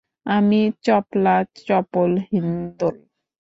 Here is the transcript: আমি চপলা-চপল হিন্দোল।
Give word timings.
আমি 0.31 0.59
চপলা-চপল 0.85 2.11
হিন্দোল। 2.29 2.95